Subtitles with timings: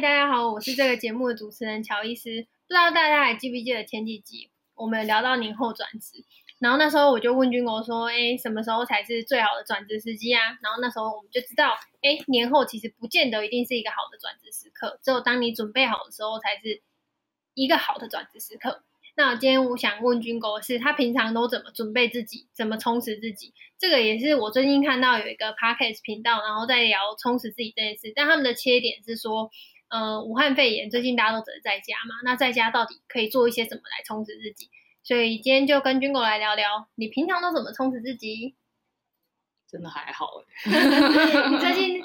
[0.00, 2.30] 大家好，我是这个节目的主持人乔伊斯。
[2.30, 6.24] 不知道大家还记不记得前几集我们聊到年后转职，
[6.60, 16.80] 然后那时候我就问军国说：“哎，什么时候才是最好的转职时机啊？”然后那时候我们就知道，哎，年后其实不见得一定是一个好的转职时刻，只有当你准备好的时候，才是
[17.54, 18.84] 一个好的转职时刻。
[19.16, 23.52] 那今天我想问军狗的是，他平常都怎么准备自己，怎么充实自己？
[23.80, 28.12] 这个也是我最近看到有一个 podcast 频道，然后在聊充实自己这件事。
[28.14, 29.50] 但他们的切点是说，
[29.90, 34.68] 呃，武汉肺炎最近大家都只能在家嘛，那在家到底可以做一些什么来充实自己？
[35.02, 38.54] 所以今天就跟军狗来聊聊，你平常都怎么充实自己？
[39.70, 40.30] 真的还好
[40.64, 42.02] 你最近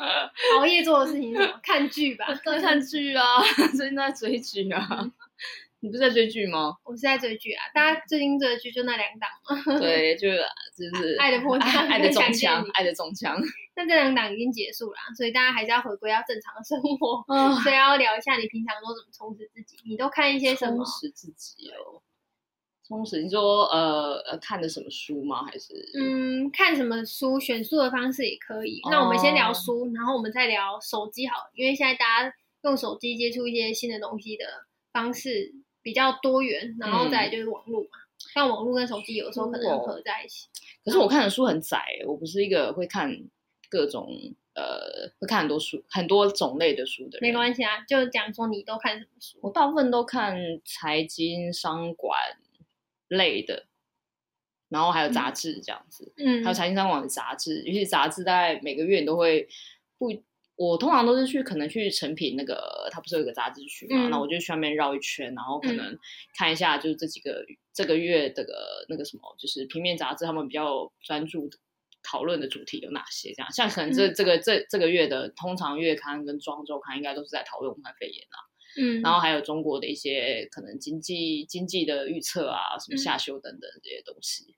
[0.57, 1.59] 熬夜做的事情是什么？
[1.63, 3.41] 看剧吧，在看剧啊，
[3.75, 5.11] 最近在追剧啊。
[5.83, 6.77] 嗯你不是在追剧吗？
[6.85, 7.63] 我是在追剧啊！
[7.75, 9.29] 大家最近追的剧就那两档。
[9.81, 10.29] 对，就
[10.79, 13.35] 就是《爱的迫降》、《爱的中枪》、《爱的中枪》。
[13.75, 17.25] 那这两档已经结束了，所以大家还是要回归到正常的生活。
[17.27, 19.75] 嗯，所以要聊一下你平常都怎么充实自己？
[19.85, 20.77] 你都看一些什么？
[20.77, 21.99] 充实自己哦，
[22.87, 23.21] 充实。
[23.21, 25.43] 你说呃呃，看的什么书吗？
[25.43, 27.37] 还是嗯，看什么书？
[27.41, 28.79] 选书的方式也可以。
[28.89, 34.45] 那我们先聊书，哦，然后我们再聊手机好了，因为现在大家用手机接触一些新的东西的
[34.93, 35.51] 方式。
[35.83, 37.89] 比较多元，然后再就是网络嘛，
[38.33, 40.47] 像、嗯、网络跟手机有的时候可能合在一起。
[40.83, 43.13] 可是我看的书很窄，我不是一个会看
[43.69, 44.09] 各种
[44.55, 47.21] 呃会看很多书很多种类的书的人。
[47.21, 49.37] 没关系啊，就讲说你都看什么书？
[49.41, 52.17] 我大部分都看财经、商管
[53.09, 53.65] 类的，
[54.69, 56.13] 然后还有杂志这样子。
[56.17, 59.47] 嗯，还有财经商管的杂志，尤其杂志大概每个月你都会
[59.97, 60.23] 不。
[60.71, 64.07] 我通常都是去可能去成品那个，它不是有个杂志区嘛？
[64.09, 65.97] 那、嗯、我就去外面绕一圈，然后可能
[66.37, 71.49] 看一下，就是这几个、嗯、这个月这个那个什么，就是平面杂志他们比较专注
[72.01, 73.33] 讨论的主题有哪些？
[73.33, 78.37] 这样，像可能这、嗯、这个这这个月的通常月刊跟庄周刊应该都是在讨论武汉肺炎啊，
[78.79, 84.55] 嗯，然后还有中国的一些可能经济经济的预测啊，什么下修等等这些东西。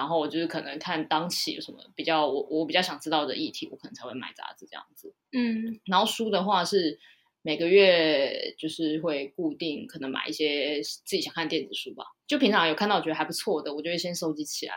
[0.00, 5.14] 然后我就是可能看当期有什么比较我我比较想知道的议题，我可能才会买杂志这样子。
[5.32, 6.98] 嗯，然后书的话是
[7.42, 12.06] 每个月就是会固定可能买一些自己想看电子书吧。
[12.26, 14.74] 就平常有看到我觉得还不错的，我就会先收集起来，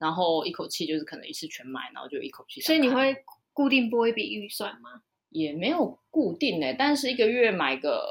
[0.00, 2.60] 然后一口气就是可能一次全买，然后就一口气。
[2.60, 3.14] 所以你会
[3.52, 5.02] 固定拨一笔预算吗？
[5.28, 8.04] 也没有固定呢，但是一个月买个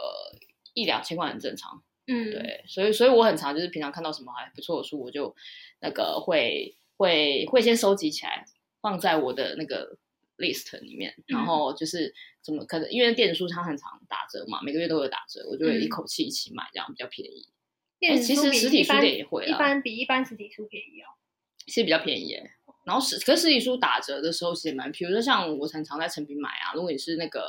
[0.74, 1.84] 一两千块很正常。
[2.08, 5.36] 嗯，对，所以所以我很常就是平常看到什么还不错的书，我就
[5.82, 8.46] 那个会会会先收集起来，
[8.80, 9.98] 放在我的那个
[10.38, 17.48] list 里面，然后就是怎么可能因为电子书它很常打折嘛，每个月都有打折，我就会一口气一起买，这样比较便宜。
[17.98, 21.10] 电子书其实实体书店也会，一般比一般实体书便宜哦，
[21.66, 22.52] 其实比较便宜耶。
[22.86, 27.42] 然后实可是实体书打折的时候其实蛮，比如说像我常常在成品买啊，如果你是那个。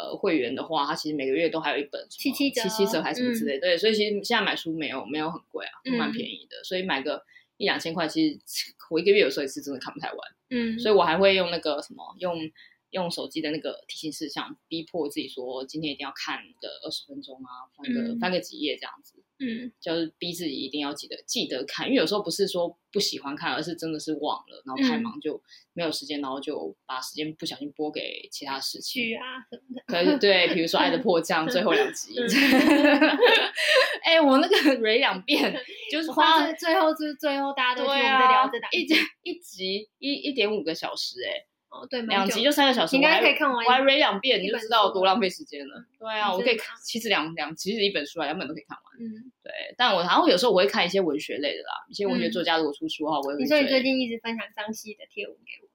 [0.00, 7.22] 呃，会员的话，他其实每个月都还有一本七七折、七七折还是什么之类对，所以其实现在买书没有没有很贵啊，蛮便宜的，嗯，所以买个
[7.56, 8.38] 一两千块，其实
[8.90, 10.18] 我一个月有时候也是真的看不太完，
[10.50, 12.50] 嗯，所以我还会用那个什么用。
[12.92, 25.42] 用手机的那个提醒事项，逼迫自己说今天一定要看个二十分钟啊，翻个、嗯、翻个几页这样子，嗯，就是逼自己一定要记得记得看，因为有时候不是说不喜欢看，而是真的是忘了，然后太忙就
[25.72, 29.02] 没有时间，然后就把时间不小心拨给其他事情。
[29.02, 29.82] 剧啊什么的。
[29.86, 32.14] 可是对，比如说《爱的迫降》 最后两集，
[34.04, 35.54] 哎、欸，我那个蕊两遍，
[35.90, 41.46] 就是花最后是最后大家都觉得我们在聊这档、啊、一集一集一一点五个小时、欸，哎。
[41.70, 43.64] 哦，对，两集就三个小时，应该可以看完。
[43.64, 45.84] 我还 read 两遍，你就知道多浪费时间了。
[45.98, 48.98] 对啊，我可以看，其实两两其实一本书啊，两本都可以看完。
[48.98, 49.52] 嗯，对。
[49.76, 53.36] 但我然后有时候我会看一些文学类的啦，一些文学作家如果出书的话，我会。
[53.36, 55.69] 你说你最近一直分享张希的贴文给我。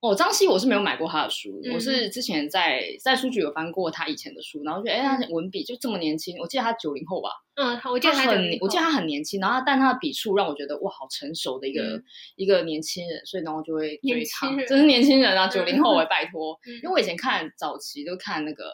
[0.00, 12.04] 哦，张希我是没有买过他的书，嗯、我是之前在在书局有翻过他以前的书，然后觉得哎，他文笔就这么年轻，我记得他九零后吧，嗯，我记得他，他很，我记得他很年轻，然后但他的笔触让我觉得哇，好成熟的一个、嗯、
[12.36, 18.64] 一个年轻人，所以然后就会追他，真是年轻人啊，九零后哎，拜托、嗯，因为我以前看早期就看那个。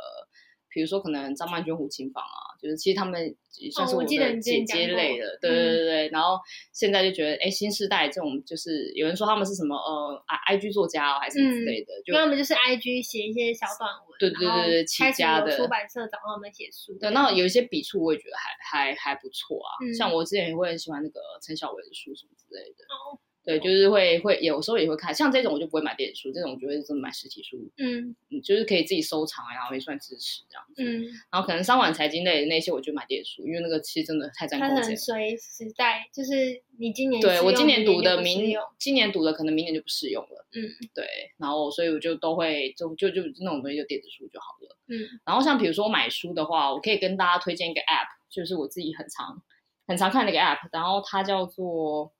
[0.76, 4.06] 比如说，可能张曼娟、胡琴房啊，就是其实他们也算是我的
[4.40, 6.10] 姐姐类的，哦、对对对对、嗯。
[6.10, 6.38] 然后
[6.70, 16.92] 现在就觉得，哎，新时代这种就是有人说他们是什么呃，I I G 作家、哦、还是之类的，就他们就是 I G 写一些小短文，对对对对，起家的出版社找他们写书。
[17.00, 19.94] 对，那有一些笔触我也觉得还还还不错啊、嗯。
[19.94, 22.84] 像我之前也会很喜欢那个陈小维的书什么之类的。
[22.92, 23.16] 哦
[23.46, 27.56] 对，就是会会有时候也会看，像这种我就不会买电子书，这种我就会真的买实体书。
[27.78, 30.82] 嗯，就是可以自己收藏，然后也算支持这样子。
[30.82, 34.76] 嗯，然后可能商管财经类的那些，我就买电子书，因为那个其实真的太占空间。
[34.76, 40.44] 它很随时代，就是你今年对我今年读的明，明今年读的可能明年就不适用了。
[40.52, 41.06] 嗯，对，
[41.38, 44.76] 然后所以我就都会就就就那种东西就电子书就好了。
[44.88, 49.40] 嗯，然后像比如说买书的话，我可以跟大家推荐一个 App，就是我自己很常
[49.86, 52.12] 很常看那个 App，然后它叫做。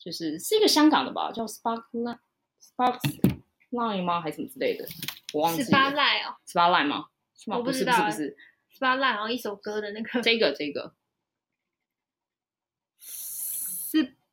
[0.00, 4.22] 就是是一个香港的吧，叫 Sparkline，Sparkline 吗？
[4.22, 4.86] 还是什么之类的？
[5.34, 5.68] 我忘记了。
[5.68, 7.08] Sparkline 哦，Sparkline 吗？
[7.36, 7.58] 是吗？
[7.58, 8.34] 我不知道，不是不是
[8.78, 10.22] ，Sparkline 然后一首歌的那个。
[10.22, 10.94] 这个这个。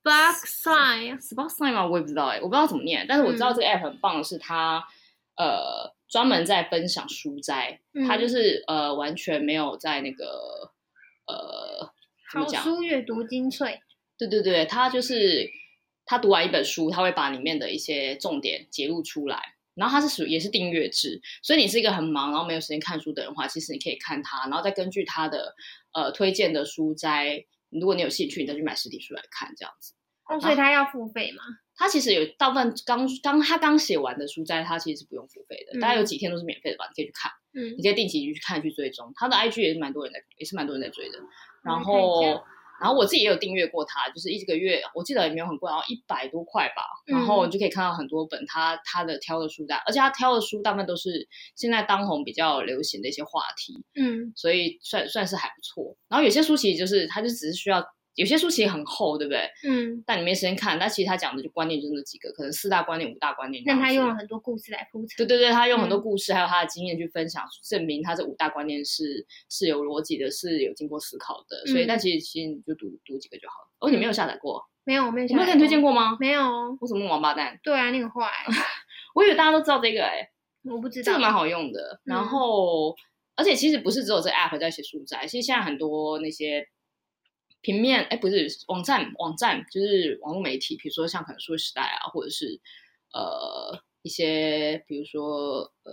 [0.04, 1.86] Sparkline，Sparkline 吗？
[1.86, 4.82] 我也不知道哎，我不知道怎么念，但是我知道这个 app 很棒的是它，
[5.36, 10.72] 呃，专门在分享书斋，它就是呃完全没有在那个
[11.26, 11.92] 呃
[12.32, 13.82] 好书阅读精粹。
[14.18, 15.50] 对对对，他就是
[16.06, 19.40] 他读完一本书，他会把里面的一些重点揭露出来，
[19.76, 25.54] 然后他是属于也是订阅制，所以你是一个很忙然后没有时间看书的人的话，其实你可以看他，然后再根据他的
[25.94, 29.94] 呃推荐的书斋，如果你有兴趣，你再去买实体书来看这样子。
[30.28, 31.44] 哦，所以他要付费吗？
[31.76, 41.20] 他其实有大部分刚刚他刚写完的书斋，他其实是不用付费的，嗯、大概有几天都是免费的吧，你可以去看，嗯，你可以定期去看去追踪，他的 IG 也是蛮多人在，也是蛮多人在追的，
[41.64, 42.44] 然后。
[42.80, 46.84] 然后我自己也有订阅过它，就是一个月，我记得也没有很贵，然后一百多块吧。
[47.06, 55.96] 然后你就可以看到很多本他他的挑的书单，而且他挑的书大部分都是现在当红比较流行的一些话题，嗯，所以算算是还不错。
[56.08, 57.84] 然后有些书其实就是它就只是需要。
[58.18, 59.48] 有些书其实很厚，对不对？
[59.64, 60.04] 嗯。
[60.06, 63.64] 但你没时间看，但其实他讲的就观念就那几个，可能四大观念、五大观念。
[63.64, 65.16] 但他用了很多故事来铺陈。
[65.18, 71.72] 对对对，他用很多故事，嗯、还有他的经验去分享，证明他这五大观念是是有逻辑的，是有经过思考的。
[71.72, 73.68] 所以，嗯、但其实其实你就读读几个就好了。
[73.80, 74.62] 哦，你没有下载过？
[74.84, 75.28] 没有，我没有。
[75.28, 76.18] 我没有跟你推荐过吗？
[76.20, 76.42] 没有。
[76.82, 77.60] 我怎么王八蛋？
[77.62, 78.28] 对啊，你很坏。
[79.14, 80.30] 我以为大家都知道这个哎、欸。
[80.64, 81.06] 我不知道。
[81.06, 82.02] 这个蛮好用的。
[82.04, 82.96] 然后，嗯、
[83.36, 86.68] 而且其实不是只有这 app 在写书斋，其实现在很多那些。
[87.68, 92.62] 平面哎，不是网站，网站就是网络媒体，比如说像可能数位时代啊，或者是
[93.12, 95.92] 呃一些，比如说呃，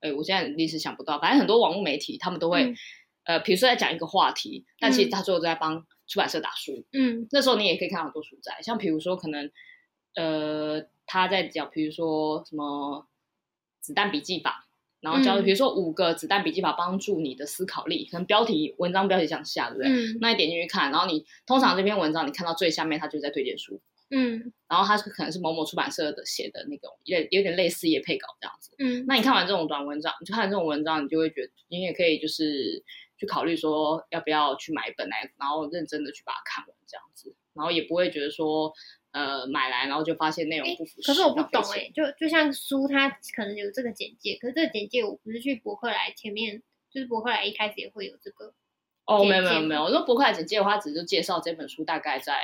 [0.00, 2.76] 哎，我现在临时想不到，反正很多网络媒体他们都会、嗯、
[3.24, 9.50] 呃，比如说在讲一个话题，但其实他最后都在帮出版社打书，嗯，那时候你也可以看到很多书在，像比如说可能
[10.16, 13.08] 呃他在讲，比如说什么
[13.80, 14.65] 子弹笔记法。
[15.06, 19.88] 然后教，比如说五个子弹笔记法帮助你的思考力，可能标题文章标题这样下，对不对？
[19.88, 20.18] 嗯。
[20.20, 23.80] 那你点进去看，然后你通常这篇文章你看到最下面，它就在推荐书。
[24.10, 24.52] 嗯。
[24.68, 28.72] 然后它是可能是某某出版社的写的那种，有有点类似也配稿这样子。
[28.80, 29.04] 嗯。
[29.06, 32.82] 那你看完这种短文章，你就看这种文章，你就会觉得你也可以就是
[33.16, 38.72] 去考虑说要不要去买一本来，然后认真的去把它看完这样子，然后也不会觉得说。
[39.16, 41.00] 呃，买来然后就发现内容不符。
[41.00, 48.52] 可是我不懂哎，就就像书，它可能有这个简介，可是这个简介我不是去博客来前面，就是博客来一开始也会有这个。
[49.06, 52.34] 哦，没有没有没有，我说博客来简介的话，只是介绍这本书大概在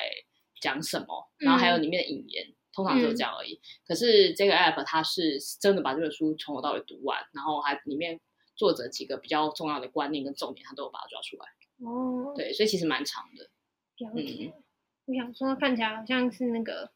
[0.62, 3.60] 讲什么，然后还有里面的引言，嗯、通常就是这样而已。
[3.86, 8.18] 可是这个 app 它是真的把这本书从头到尾读完，然后还里面
[8.56, 11.44] 作者几个比较重要的观念跟重点，它都有把它抓出来。
[11.86, 13.50] 哦，对，所以其实蛮长的。
[14.16, 14.52] 嗯。
[15.06, 16.90] 我想说，看起来好像是那个，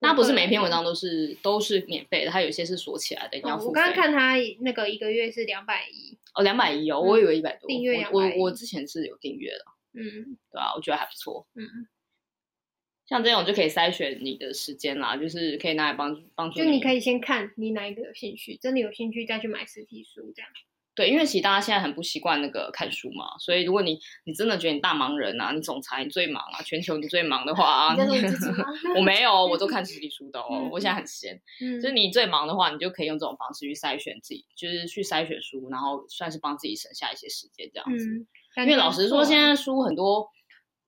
[0.00, 3.68] 那不是每篇文章都是都是免费的，它有些是锁起来的，你要付费。
[3.68, 7.68] 我刚刚看它那个一个月是两百一哦，两百一哦，我以为一百多。
[7.68, 11.86] 订阅我我我之前是有订阅的，嗯，对啊，我觉得还不错，嗯，
[13.06, 16.58] 像这种就可以筛选你的时间啦，就是可以拿来帮帮助。
[16.58, 20.50] 就你可以先看你哪一个有兴趣，真的有兴趣再去买实体书这样。
[20.94, 27.96] 对，因为其实大家现在很不习惯那个看书嘛，所以如果你你真的觉得你大忙人啊，你总裁你最忙啊，全球你最忙的话啊，
[28.96, 31.40] 我没有，我都看实体书的哦，嗯、我现在很闲。
[31.60, 38.06] 嗯，就是你最忙的话，你就可以用这种方式去筛选自己，就是去筛选书，然后算是帮自己省下一些时间这样子。
[38.06, 40.28] 嗯、因为老实说，现在书很多。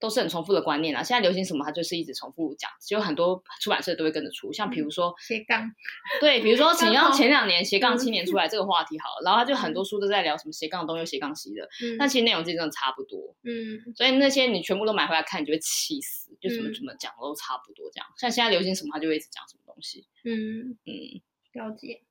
[0.04, 1.02] 都是很重复的观念啦！
[1.02, 4.52] 现在流行什么，它就是一直重复讲，就很多出版社都会跟着出。
[4.52, 5.72] 像比如说斜杠，
[6.20, 11.66] 对，比如说 你要前两年斜杠青年出来这个话题好了，然后他就很多书都在聊什么斜杠东又斜杠西的，
[11.98, 13.34] 但其实内容真的差不多。
[13.44, 18.06] 嗯，所以那些你全部都买回来看，你就会气死，就什么怎么讲都差不多这样。
[18.18, 20.06] 像现在流行什么，他就会一直讲什么东西。
[20.22, 21.22] 嗯嗯，
[21.54, 22.02] 了解。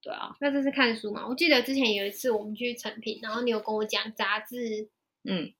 [0.00, 1.26] 对啊，那这是看书嘛？
[1.26, 4.88] 我记得之前有一次我们去成品，然后你有跟我讲杂志，
[5.24, 5.52] 嗯。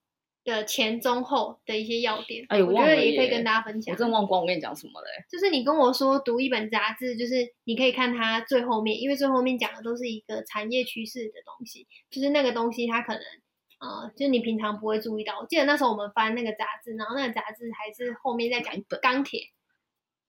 [0.43, 3.93] 的前中后的一些要点，哎，我觉得也可以跟大家分享。
[3.95, 5.09] 我真忘光，我跟你讲什么嘞？
[5.29, 13.23] 就是你跟我说读一本杂志，就是你可以看它最后面，因为最后面讲的都是一个产业趋势的东西，就是那个东西它可能，
[13.81, 15.39] 呃，就是你平常不会注意到。
[15.41, 19.43] 我记得那时候我们翻那个杂志，然后那个杂志还是后面在讲钢铁，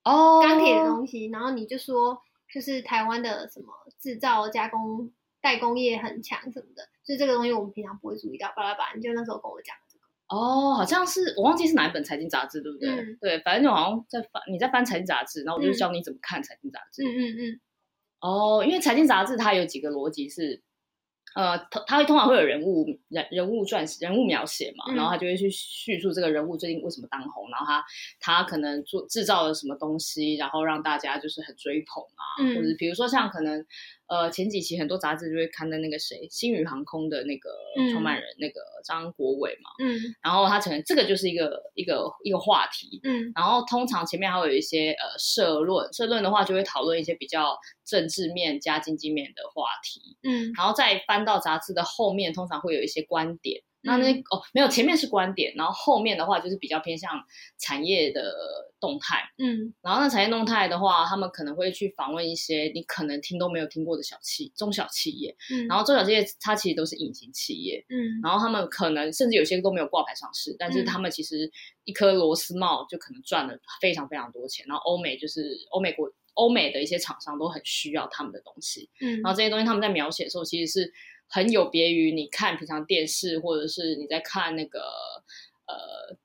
[0.04, 2.22] 哦，钢铁的东西，然后你就说
[2.54, 9.91] 就是台湾的什么制造加工代工业很强什么的，就这个东西我们平常不会注意到，巴拉巴拉，你就那时候跟我讲这个。
[10.32, 12.90] 哦，好像是我忘记是哪一本财经杂志，对不对？
[12.90, 17.04] 嗯、对，反正就好像在翻你在翻财经杂志，然后我就教你怎么看财经杂志。
[17.04, 17.60] 嗯嗯嗯。
[18.22, 20.64] 哦，因为财经杂志它有几个逻辑是。
[21.34, 27.86] 呃，它它会通常会有人物人人物撰写人物描写嘛，然后他就会去叙述这个人物最近为什么当红，然后他
[28.20, 33.66] 他可能做制造了什么东西，然后让大家就是很追捧啊，嗯、或者比如说像可能
[34.12, 37.50] 呃前几期很多杂志就会刊登那个谁星宇航空的那个
[37.94, 51.22] 创办人、嗯、那个张国伟嘛，嗯，然后他承认这个就是一个一个一个话题，嗯，然后通常前面还会有一些呃社论，社论的话就会讨论一些比较政治面加经济面的话题，嗯，然后再翻。
[51.22, 53.62] 到杂志的后面，通常会有一些观点。
[53.84, 57.12] 那那哦，没有，前面是观点，然后后面的话就是比较偏向
[57.58, 58.34] 产业的
[58.80, 59.24] 动态。
[59.38, 65.36] 嗯，然后那产业动态的话，他们可能会去访问一些你可能听都没有听过的小企中小企业。
[65.54, 67.86] 嗯，然后中小企业它其实都是隐形企业。
[67.90, 71.52] 嗯，然后他们可能甚至有些都没有挂牌上市，但是他们其实
[71.84, 74.66] 一颗螺丝帽就可能赚了非常非常多钱。
[74.68, 76.12] 然后欧美就是欧美国。
[76.34, 80.94] 欧美的一些厂商都很需要他们的东西，嗯，然后这些东西他们在描写的时候，其实是
[81.32, 84.82] 很有别于你看平常电视或者是你在看那个
[85.66, 86.18] 呃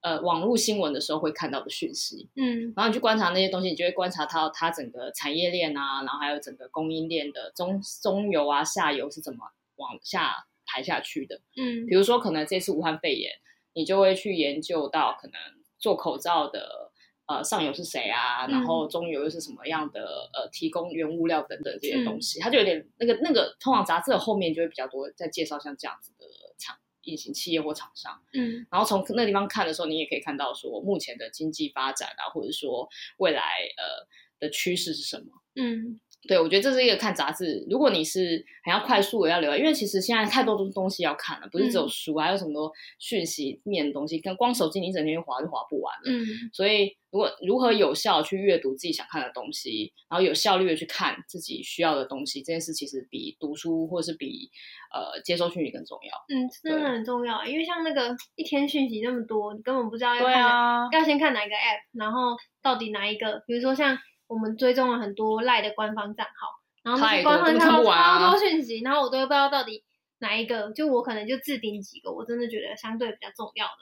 [0.00, 9.40] 呃网络新闻的时候会看到的讯息，嗯，然后你去观察那些东西，你就会观察到它整个产业链啊，然后还有整个供应链的中中游啊、下游是怎么
[9.76, 13.32] 往下排下去的，嗯，比如说可能这次武汉肺炎，
[13.74, 15.34] 你就会去研究到可能
[15.78, 16.90] 做口罩的。
[17.26, 18.46] 呃，上游是谁啊？
[18.46, 20.28] 然后中游又是什么样的？
[20.34, 23.56] 嗯、呃，提供原物料等等这些东西，嗯、它就有点那个那个。
[23.60, 26.26] 通往杂志的后面就会比较多在介绍像这样子的
[26.58, 28.20] 厂、隐形企业或厂商。
[28.34, 33.40] 嗯，然后从那个地方看的时候，你也可以看到说目前的经济发展啊，或者说未来
[33.78, 34.06] 呃
[34.38, 35.26] 的趋势是什么。
[35.54, 36.00] 嗯。
[36.26, 37.66] 对，我觉得这是一个看杂志。
[37.68, 46.02] 如果你是很要快速的要留，因为其实现在太多东东西要看了，不是只有书，嗯、还有什么多讯息面的东西，跟光手机你一整天划就划不完了。
[46.06, 54.50] 嗯，所以如果如何有效去阅读自己想看的东西，然后有效率的去看自己需要的东西，这件事其实比读书或是比
[54.94, 56.16] 呃接收讯息更重要。
[56.34, 63.98] 嗯，真的很重要，因为像那个一天讯息那么多，你根本不知道要看、啊、要先看哪一个 app，然后到底哪一个，比如说像。
[64.26, 69.84] 我们追踪了很多赖的官方账号，然后那些官方账号超多讯息，然后我都不知道到底
[70.18, 73.72] 哪一个，就我可能就置顶几个，我真的觉得相对比较重要的。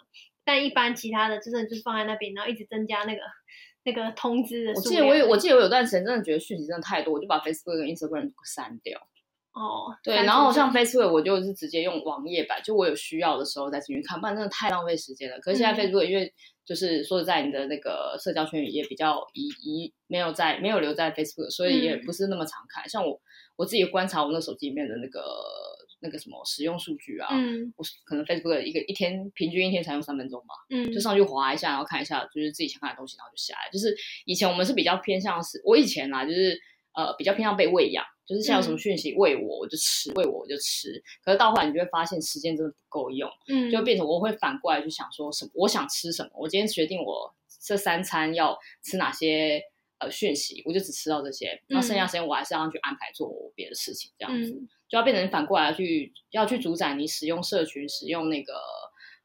[0.45, 3.21] 但一般其他的，真的就是放在那边，然后一直增加那个
[3.85, 4.81] 那个通知的数。
[4.81, 9.01] 我记得我有，我记得我有段时间真的觉得讯息真的太多，我就把 Facebook 跟 Instagram 删掉。
[9.53, 15.39] 哦，对，然后像 Facebook 我就是直接用网页版，就我有需要的时候再进去看，不然真的太浪费时间了。
[15.41, 16.33] 可是现在 Facebook 因为
[16.65, 22.83] 就是说实在，你的那个社交圈也比较移移，没有在没有留在 Facebook，所以也不是那么常看。
[22.85, 23.21] 嗯、像我
[23.57, 25.23] 我自己观察我那手机里面的那个
[26.01, 33.71] 那个什么使用数据啊，嗯，我可能 Facebook 一个一天平均一天才用三分钟吧，嗯，就上去划一下，然后看一下就是自己想看的东西，然后就下来。
[33.71, 33.95] 就是
[34.25, 36.59] 以前我们是比较偏向是，我以前啦，就是
[36.95, 38.05] 呃比较偏向被喂养。
[38.25, 41.03] 就是现在有什么讯息喂我，我就吃；喂我，我就吃。
[41.25, 46.31] 可是到后来，你就会发现时间真的不够用，嗯，就变成我会反过来去想说什么，我想吃什么。
[46.35, 49.61] 我今天决定我这三餐要吃哪些
[49.99, 51.61] 呃讯息，我就只吃到这些。
[51.67, 58.55] 那剩下时间我还是要去安排做别的事情，这样子、嗯、就要变成反过来去要去主宰你使用社群、使用那个。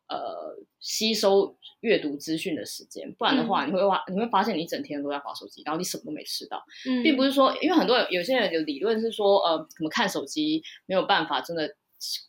[0.08, 11.76] 呃，吸收阅读资讯的时间，不然的话，你会发、嗯、你会发现你一整天都在划手机，然后你什么都没吃到，嗯、并不是说，因为很多人有些人有理论是说，呃，怎么看手机没有办法真的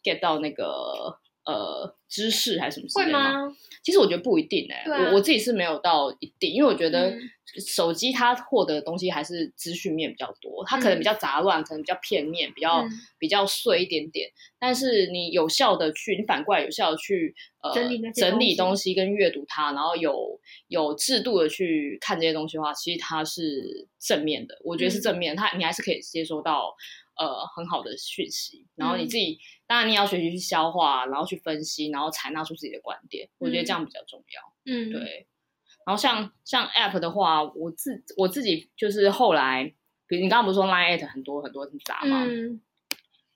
[0.03, 1.19] get 到那个。
[1.49, 3.33] 呃，知识还是什么之类吗？
[3.33, 3.57] 会吗？
[3.83, 7.17] 其实我觉得不一定哎、欸，啊、我我自己是没有到一定，因为我觉得
[7.67, 14.31] 手机它获得的东西还是资讯面比较多，它可能比较杂乱，嗯、可能比较片面，比较、嗯、比较碎一点点。
[14.59, 24.61] 但是你有效的去，你反过来有效的去呃整理整理东西跟阅读它，然后有有制度的去看这些东西的话，其实它是正面的。
[24.63, 26.77] 我觉得是正面，嗯、它你还是可以接收到。
[27.21, 29.39] 呃，很好的讯息，然后你自己，嗯、
[29.69, 34.53] 当然你要学习去消化，然后去分析，然后采纳出自己的观点，嗯、我觉得这样比较重要。
[34.65, 35.27] 嗯，对。
[35.87, 39.73] 然后像像 App 的话，我自我自己就是后来，
[40.07, 42.25] 比如你刚刚不是说 Line@ 很多很多很杂吗？
[42.27, 42.61] 嗯。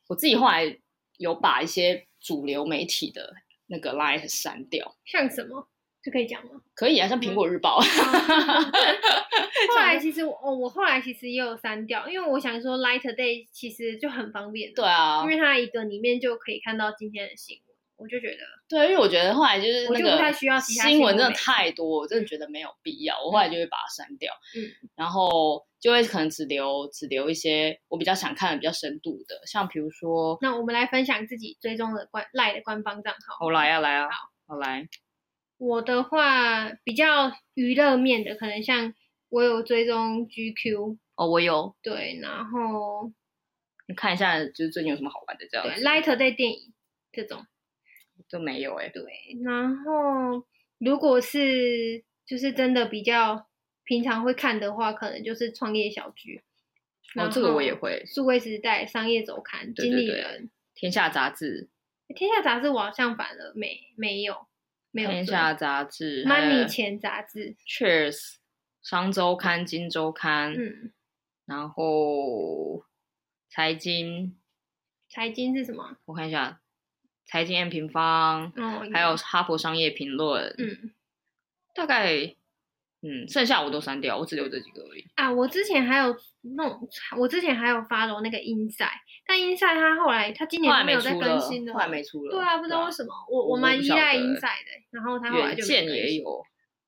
[0.08, 0.78] 我自己后来
[1.18, 3.34] 有把一些主流媒体的
[3.66, 4.96] 那个 Line@ 删掉。
[5.04, 5.68] 像什么？
[6.02, 6.60] 这可以讲吗？
[6.74, 7.78] 可以啊，像苹果日报。
[9.68, 14.72] 后来其实我哦，我后来其实也有删掉，因为我想说，Light Day 其实就很方便。
[14.74, 17.72] 对啊，因为它一个里面就可以看到今天的新闻。
[17.98, 24.66] 我就觉得，对，因为我觉得后来就是那个太需要新闻真的太多，我真的觉得没有必要，我后来就会把它删掉，嗯，
[24.96, 34.16] 然后就会可能只留只留一些我比较想看的比较深度的，像比如说，那我们来分享自己追踪的官赖的官方账号，好来啊来啊，好，
[34.48, 34.88] 好来，
[35.62, 38.92] 我的话比较娱乐面的，可能像
[39.28, 43.12] 我有追踪 GQ，哦，我有，对，然后
[43.86, 46.72] 你看一下，就是最近有什么好玩的这样，对，Light 在电影
[47.12, 47.46] 这种。
[48.30, 49.04] 都没有哎、欸，对，
[49.44, 50.46] 然后
[50.78, 53.46] 如果是就是真的比较
[53.84, 56.42] 平常会看的话，可能就是创业小聚，
[57.14, 61.68] 然后这个我也会，数位时代、商业周刊、经理人、天下杂志，
[62.14, 64.46] 天下杂志我好像反了没没有
[64.92, 68.36] 没有，天下杂志、Money 钱杂志、Cheers、
[68.82, 70.92] 商周刊、金周刊，嗯，
[71.46, 72.84] 然后
[73.50, 74.38] 财经，
[75.08, 75.96] 财经是什么？
[76.04, 76.60] 我看一下。
[77.24, 80.92] 财经 M 平方，哦，还有哈佛商业评论，嗯，
[81.72, 82.36] 大概，
[83.04, 85.04] 嗯，剩下我都删掉，我只留这几个而已。
[85.16, 86.14] 啊，我之前还有
[86.56, 86.80] 弄，
[87.18, 88.88] 我之前还有 follow 那个 Inside，
[89.26, 92.30] 但 Inside 他后来他今年都没有再更新了，后来没出了。
[92.30, 96.24] 对啊，不知道为什么，我我蛮依赖 Inside 的，然后他后来就远见也有，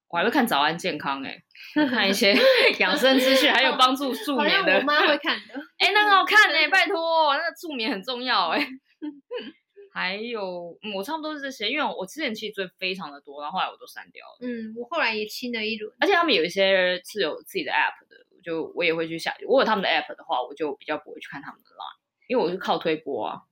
[0.08, 1.42] 我还会看早安健康，哎，
[1.90, 2.32] 看一些
[2.78, 4.76] 养生资讯，还有帮助助眠的。
[4.78, 8.60] 我妈会 看的，哎，那个好看哎，拜托，那个助眠很重要哎。
[9.94, 14.38] 还有、嗯，我差不多是这些，因为我之前其实追非常的多，然后后来我都删掉了。
[14.40, 19.32] 嗯，我后来也清了一轮，而且他们有一些是有自己的 app 的，就我也会去下。
[19.46, 23.42] 我有他们的 app 的话，我就比较不会去看他们的 line，因为我是靠推播啊。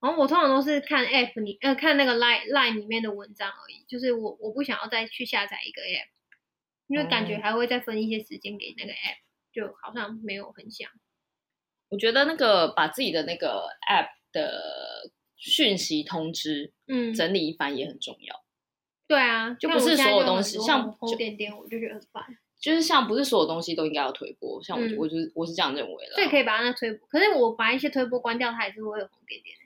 [0.00, 6.06] 然后我通常都是看 app 里，呃，看那个 line line 里面的文章而已，就是我我不想要再去下载一个 app，
[6.86, 9.18] 因为感觉还会再分一些时间给那个 app，
[9.52, 10.88] 就好像没有很想。
[11.88, 15.10] 我觉得那个把自己的那个 app 的。
[15.42, 18.44] 讯息通知，嗯，整理一番也很重要。
[19.08, 22.24] 对啊，就不是所有东西，像红点点，我就觉得很烦。
[22.60, 26.14] 就是像不是所有东西都应该要推播，像我，我就是我是这样认为的。
[26.14, 29.56] 所以可以把它那推播，可是我把一些推播关掉，它也是会有红点点。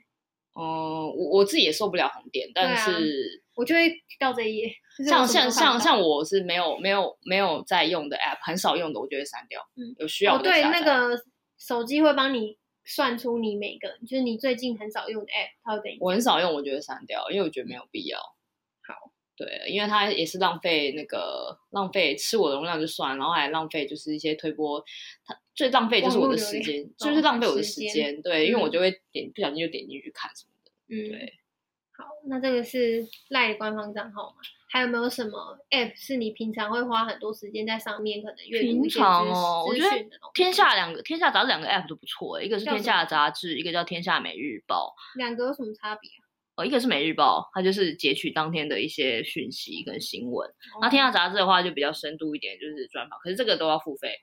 [0.53, 4.73] 哦，我我自己也受不了红点，但是我就会到这一页。
[5.07, 9.61] 像像像像我是没有没有没有在用的 app，很少用的，我就会删掉。
[9.75, 10.43] 嗯，有需要的。
[10.43, 11.23] 对，那个
[11.59, 12.57] 手机会帮你。
[12.87, 15.97] 算出你每个，就是你最近很少用的 app，它会给你。
[15.99, 18.17] 我很少用，我觉得删掉，因为我觉得没有必要。
[18.81, 24.81] 好，对，因为它也是浪费那个浪费吃我的容量就算，然后还浪费就是一些推波，
[25.25, 28.21] 它最浪费就是我的时间， 就是浪费我的时间。
[28.21, 30.71] 对，因为我就会点不小心就点进去看什么的。
[30.87, 31.33] 嗯，对。
[31.97, 34.35] 好，那这个是赖官方账号吗？
[34.69, 38.21] 还有没有什么 app 是你平常会花很多时间在上面？
[38.21, 39.89] 可能阅读一常哦，我觉得
[40.33, 44.93] 天下两个天下杂志两个 app 都不错，一个是天下杂志，一个叫天下每日报。
[45.15, 46.21] 两个有什么差别啊？
[46.57, 50.47] 哦，一个是每日报，它就是截取当天的一些讯息跟新闻。
[50.81, 53.17] 那、哦、天下杂志的话就比较深度一点，就是专访。
[53.19, 54.19] 可是这个都要付费，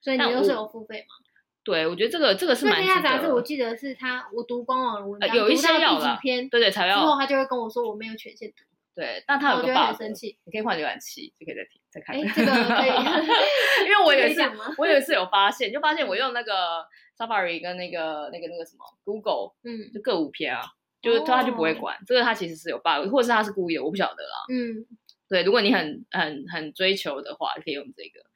[0.00, 1.27] 所以你都是有付费吗？
[1.68, 2.82] 对，我觉得这个这个是蛮。
[2.82, 6.98] 天下杂志我记得是他，我读官网的文章，呃、有一些要几篇，对对，才要。
[6.98, 8.64] 之后他就会跟我说我没有权限读。
[8.94, 12.16] 对，但他有个 bug，很生气，你可以换浏览器就可以再听再看。
[12.16, 14.40] 哎，这个可以，因为我有一次，
[14.78, 16.86] 我有一次有发现，就发现我用那个
[17.18, 20.62] Safari 跟那个那个那个什么 Google，嗯，就各五篇啊，
[21.02, 24.46] 就是他就不会管，这个他其实是有 bug，或者是他是故意的，我不晓得啦。
[24.50, 24.86] 嗯，
[25.28, 28.26] 对，如果你很很很追求的话，可以用这个。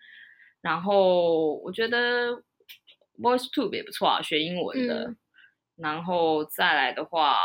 [0.61, 2.41] 然后我觉得
[3.23, 5.15] VoiceTube 也不错啊，学英文的。
[5.77, 7.39] 然后再来的话。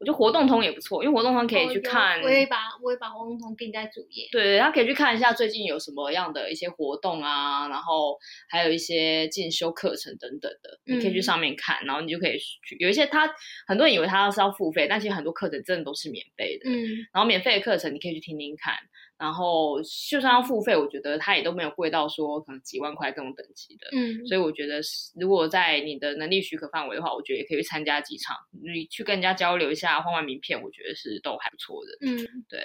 [0.00, 2.20] 我觉得活动通也不错，因为活动通可以去看。
[2.20, 4.28] 我也把我也把活动通定在主页。
[4.32, 8.18] 对，他可以去看一下最近有什么样的一些活动啊，然后
[8.50, 12.76] 还有一些进修课程等等的，你可以去上面看，嗯、然后你就可以去。
[12.80, 13.32] 有一些他
[13.68, 16.68] 很多人以为他是要付费，但其实很多课程真的都是免费的。
[16.68, 17.06] 嗯。
[17.14, 18.74] 然后免费的课程你可以去听听看。
[19.16, 23.86] 然后就算要付费，我觉得它也都没有贵到说可能几万块这种等级的。
[23.92, 24.80] 嗯，所以我觉得
[25.14, 31.92] 如果在你的能力许可范围的话，我觉得也可以去参加几场，你去跟人家交流一下，换换名片，我觉得是都还不错的。
[32.04, 32.60] 嗯，对。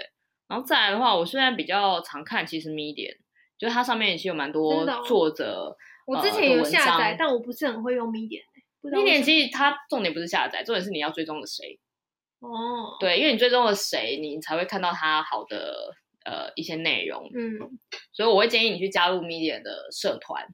[0.48, 3.16] 然后再来的话，我虽然比较常看，其实 Medium，
[3.60, 5.78] 就是它上面也是有蛮多作者。
[6.08, 8.42] 我之前有下载，但我不是很会用 Medium。
[8.82, 11.80] Medium 其实它重点不是下载，重点是你要追踪了谁。
[12.40, 12.98] 哦。
[13.00, 15.94] 对，因为你追踪了谁，你才会看到它好的。
[16.30, 17.58] 呃，一些内容，嗯，
[18.14, 20.46] 所以我会建议你去加入 Medium 的社团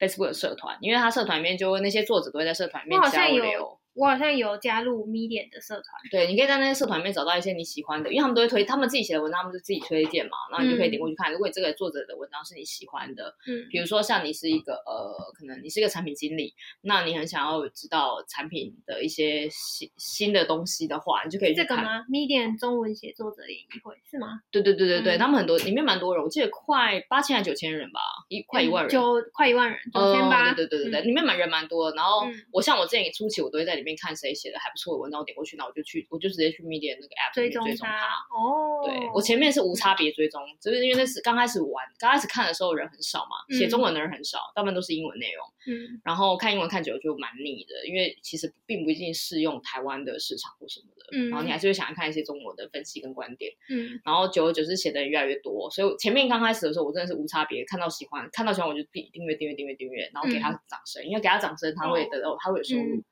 [0.00, 3.79] ，Facebook 的社团，因为他社团里面就那些作者都会在社团里面交流。
[3.94, 11.30] 我好像有加入 Medium 的社团，对，你可以在那些社团里面找到一些你喜欢的，因为他们都会推，他们自己写的文章，他们就自己推荐嘛，然后你就可以点过去看。
[11.30, 21.54] 嗯、如果你这个作者的文章是你喜欢的，嗯，比如说像你是一个呃，可能你是一个产品经理，那你很想要知道产品的一些新新的东西的话，你就可以。
[21.54, 24.40] 这个吗？Medium 中文写作者联谊会是吗？
[24.50, 31.96] 对对对对对，嗯、他们很多里面蛮多人，我记得快八千还是九千人吧，一快一万人，九快一万人，九千八，对对对对对，里面蛮人蛮多的。
[31.96, 32.22] 然后
[32.52, 34.60] 我像我之前初期，我都会在里面看谁写的。
[34.60, 38.08] 还不错的文章，我点过去，那我就去，我就直接去 Medium 那个 app 追踪他。
[38.28, 45.46] 哦，对，我前面是无差别追踪，就是因为那是刚开始玩，刚开始看的时候人很少嘛，写中文的人很少，大部分都是英文内容。
[45.66, 51.06] 嗯，然后看英文看久了就蛮腻的，因为其实并不一定适用台湾的市场或什么的。
[51.12, 53.50] 嗯，然后你还是会想要看一些中文的分析跟观点。
[53.70, 63.02] 嗯，然后久而久之写的人越来越多，所以前面刚开始的时候，我真的是无差别，看到喜欢，看到喜欢我就订订阅订阅订阅订阅，然后给他掌声，因为给他掌声他会得到，他会有收入。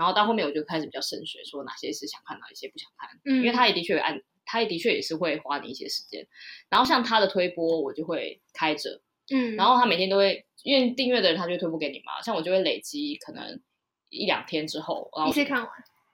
[0.00, 6.26] 然后到后面我就开始比较深学，说哪些是想看，哪一些不想看，嗯，因为他也的确有按，他也的确也是会花你一些时间。
[6.70, 13.60] 然后像他的推播，我就会开着，嗯，然后他每天都会，因为订阅的人他就会推播给你嘛，像我就会累积可能
[14.08, 15.68] 一两天之后，然后一次看完，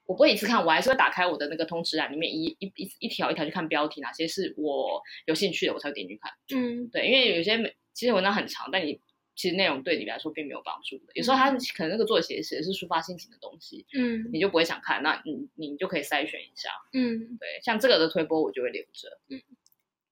[0.07, 9.01] 我不会一次看，我还是会打开我的那个通知栏里面一一一一条一条去看标题，哪些是我有兴趣的，我才会点进去看，嗯，对，因为有些每其实文章很长，但你。
[9.37, 19.43] 其实内容对你来说并没有帮助的，有时候他可能那个作者写的写的是抒发心情的东西，嗯，你就不会想看，那你你就可以筛选一下，嗯，对，像这个的推播我就会留着，嗯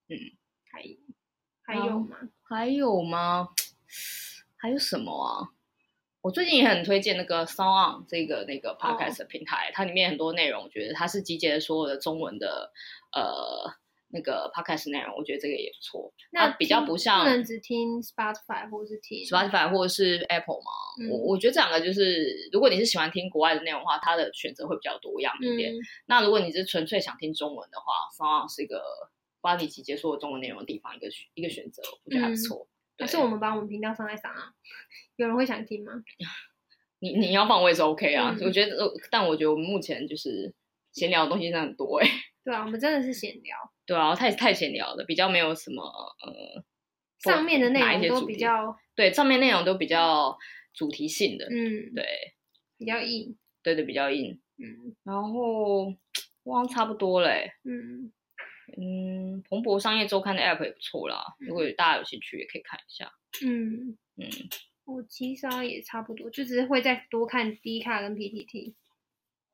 [0.09, 0.19] 嗯，
[0.71, 0.83] 还
[1.63, 2.19] 还有吗？
[2.43, 3.49] 还有吗？
[4.57, 5.49] 还有什么啊？
[6.21, 12.73] 我最近也很推荐那个 SoundOn 这个那个 Podcast 的平台，哦、它里面很多内容，我觉得它是集结了所有的中文的
[13.13, 13.75] 呃。
[14.15, 16.15] 那个 podcast 内容，我觉得这个也不错。
[16.31, 20.71] 那比较不像，不能只听 Spotify 或者是听 Spotify 或者是 Apple 嘛。
[21.03, 25.75] 嗯、我我觉得这两个就是，如果你是喜欢听国外的内容的话，它的选择会比较多样一点。
[25.75, 28.81] 嗯、那如果你是纯粹想听中文的话，SoundOn 是一个
[29.41, 32.69] 帮你集结所有中文内容的地方，一个一个选择，我觉得还不错。
[32.97, 34.55] 可、嗯、是我们把我们频道放在上啊，
[35.17, 35.93] 有人会想听吗？
[37.01, 38.37] 你你要放我也是 OK 啊。
[38.39, 38.77] 嗯、我觉得，
[39.11, 40.55] 但我觉得我们目前就是
[40.93, 42.13] 闲聊的东西真的很多哎、欸。
[42.45, 43.57] 对啊，我们真的是闲聊。
[43.87, 46.65] 对啊，太太闲聊了，比较没有什么呃，
[47.21, 50.37] 上面的内容都比较对，上面内容都比较
[50.73, 52.05] 主题性的，嗯，对，
[52.79, 55.95] 比较硬，对对，比较硬，嗯，然后
[56.45, 58.13] 哇，差不多嘞，嗯。
[58.79, 63.13] 嗯，彭博商业周刊的 app 也不错啦，如果大家有兴趣也可以看一下，
[63.47, 64.27] 嗯嗯，
[64.87, 68.75] 我其实也差不多，就只是会再多看 D 卡跟 PPT，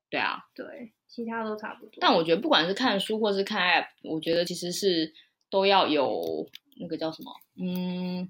[0.09, 0.92] 对啊，对。
[1.10, 5.12] 其他都差不多，但我觉得不管是看书或是看 App，我觉得其实是
[5.50, 8.28] 都要有那个叫什么，嗯，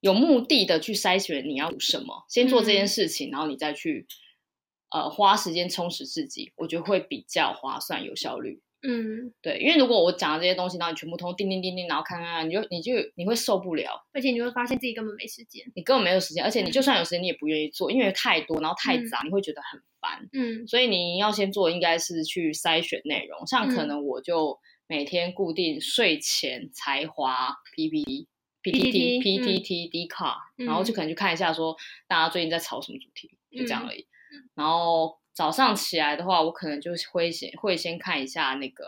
[0.00, 4.06] 有目的的去筛选你要什么，先做这件事情，嗯、然后你再去
[4.90, 8.62] 呃花时间充实自己，我觉得会比较划算有效率。
[8.86, 20.28] 嗯，对，因为如果我讲的这些东西，然后你全部通叮叮叮叮，然后看看，你就你就你会受不了，而且你会发现自己根本没时间，你根本没有时间，而且你就算有时间，你也不愿意做，因为太多，然后太杂，嗯、你会觉得很烦。
[20.34, 23.46] 嗯，所以你要先做，应该是去筛选内容。
[23.46, 28.28] 像可能我就每天固定睡前才华 PPT、
[28.62, 31.74] PTT、PTT、Dcard，然后就可能去看一下说
[32.06, 34.06] 大家最近在炒什么主题，就这样而已。
[34.54, 38.84] 然后早上起来的话，我可能就会先会先看一下那个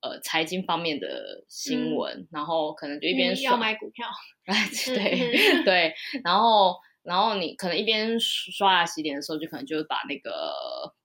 [0.00, 4.06] 呃财经方面的新闻，然后可能就一边要买股票，
[4.44, 6.74] 哎，对对，然后。
[7.04, 10.54] 然后你可能一边刷牙洗脸的时候，就可能就把那个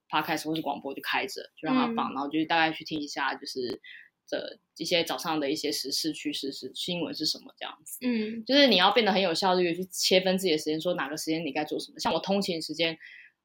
[0.08, 3.82] podcast 或是广播就开着，就让它放，嗯、然后就大概去听一下，就是
[4.28, 7.98] 这一些早上的一些时事趋势是新闻是什么这样子。
[8.04, 12.00] 嗯，就是你要变得很有效率去切分自己的时间，说哪个时间你该做什么。
[12.00, 12.96] 像我通勤时间，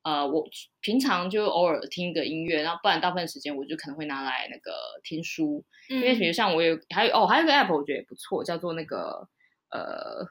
[0.03, 0.45] 呃，我
[0.81, 4.73] 平常就偶尔听一个音乐，然后不然大部分时间我就可能会拿来那个
[5.05, 5.65] 听书。
[5.88, 9.29] 嗯、因为比如像我有还有哦，还有一个 app 我觉得也不错，叫做那个
[9.71, 10.27] 呃，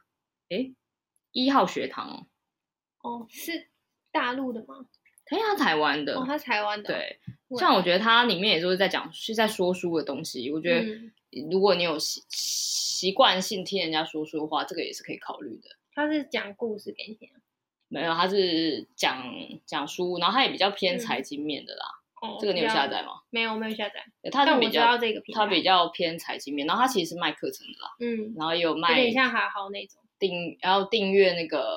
[0.49, 0.75] 诶
[1.31, 2.27] 一号学堂
[3.01, 3.69] 哦，是
[4.11, 4.85] 大陆的吗？
[5.25, 6.19] 可以啊，台湾的。
[6.19, 6.93] 哦，他台湾的。
[6.93, 7.19] 对，
[7.57, 10.51] 像我觉得它里面也是在讲，是在说书的东西。
[10.51, 10.85] 我觉得
[11.49, 15.69] 如果你有习习惯性听人家说书的话，这个也是可以考虑的。
[15.93, 17.29] 他是讲故事给你听？
[17.91, 19.23] 没有，他是讲
[19.65, 21.85] 讲书，然后他也比较偏财经面的啦。
[22.21, 23.21] 哦，这个你有下载吗？
[23.29, 24.03] 没有，没有下载。
[24.31, 27.95] 他但我知道这个，他比较偏财经面，然后他其实是卖课程的啦。
[27.99, 30.01] 嗯，然后也有卖，有点像还好那种。
[30.19, 31.75] 订，然后订阅那个，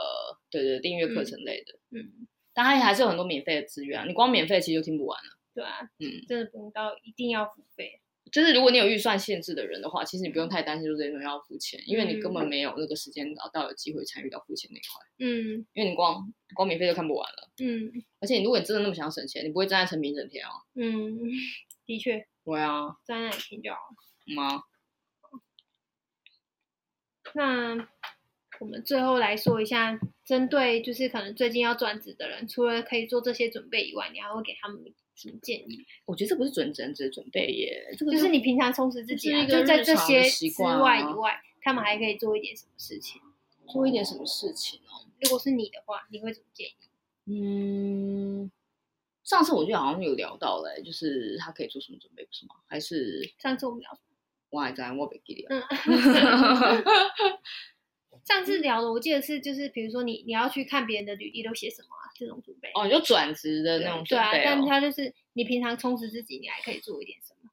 [0.50, 8.02] 对对，订阅课程类的，嗯，嗯，但他还是有很多免费的资源啊，你光免费其实就听不完了，对啊，嗯，真的不用到一定要付费，
[8.34, 15.06] 就是如果你有预算限制的人的话，其实你不用太担心说这些东西要付钱，因为你根本没有那个时间找到有机会参与到付钱那块。
[15.20, 17.48] 嗯，因为你光光免费就看不完了。
[17.62, 20.50] 嗯，而且你如果你真的那么想省钱，你不会站在成品整天哦。
[20.74, 21.16] 嗯，
[21.86, 22.26] 的确。
[22.44, 23.94] 对啊，站在那里听就好了。
[24.26, 24.62] 嗯吗？
[27.34, 27.88] 那
[28.58, 34.82] 我们最后来说一下，针对就是可能最近要转职的人，除了可以做这些准备以外，你还会给他们
[35.14, 35.86] 什么建议？
[36.04, 43.20] 我觉得这不是准职的准备耶，这个就是你平常充实自己、啊，就在这些之外以外，他们还可以做一点什么事情？
[43.68, 45.06] 做一点什么事情哦？
[45.20, 46.74] 如果是你的话，你会怎么建议？
[47.26, 48.50] 嗯，
[49.22, 52.56] 上次我就好像有聊到嘞，就是他可以做什么准备，不是吗？
[52.66, 54.00] 还是上次我们聊什么？
[54.50, 55.46] 我还在我北记得。
[55.48, 55.62] 嗯。
[58.24, 62.10] 上次聊的，我记得是就是，比如说你你要去看别人的履历都写什么啊？
[62.18, 64.30] 这种准备哦，你就转职的那种准备、哦。
[64.32, 67.50] 对啊，但他就是你平常充实自己，你还可以做一点什么？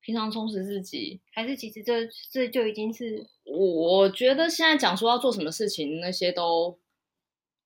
[0.00, 3.56] 平常充实自己，还是其实这这就已经是我
[3.98, 6.78] 我觉得现在讲说要做什么事情，那些都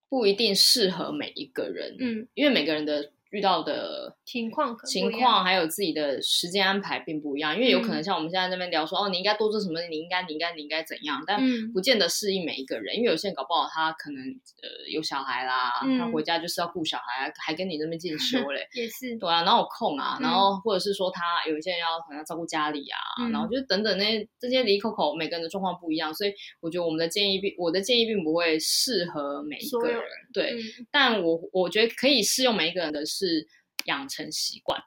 [0.09, 1.95] 不一定适合每一个人。
[1.99, 3.11] 嗯，因为每个人的。
[3.31, 11.37] 遇到的情况情况还有自己的时间安排并不一样，因为有可能像我们现在这边聊说，嗯、哦，你应该多做什么，你应该你应该你应该怎样，但
[11.73, 14.23] 不见得适应每一个人，因为有些人搞不好他可能
[14.63, 19.17] 呃有小孩啦，嗯、他回家就是要顾小孩，还跟你那边进修嘞， 也是。
[19.17, 33.47] 对啊，然后有空啊，然后或者是说他有一些人要可能要照顾家里啊，嗯、然后就是等等那些这些哩哩扣扣，每个人的状况不一样，所以我觉得我们的建议并我的建议并不会适合每一个人，对，嗯、但我我觉得可以适用每一个人的是。
[33.85, 34.83] 养成习惯，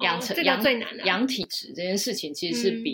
[0.00, 0.64] 养成养、哦、
[1.04, 2.92] 养体质这件事情，其实是比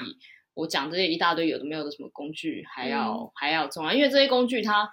[0.55, 4.89] 我讲这些一大堆有的没有的什么工具还要、嗯、还要重要，因为这些工具它